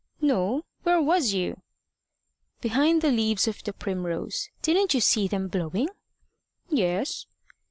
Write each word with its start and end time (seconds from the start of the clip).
"No. 0.19 0.65
Where 0.81 0.99
was 0.99 1.31
you?" 1.31 1.61
"Behind 2.59 3.03
the 3.03 3.11
leaves 3.11 3.47
of 3.47 3.63
the 3.63 3.71
primrose. 3.71 4.49
Didn't 4.63 4.95
you 4.95 4.99
see 4.99 5.27
them 5.27 5.47
blowing?" 5.47 5.89
"Yes." 6.71 7.27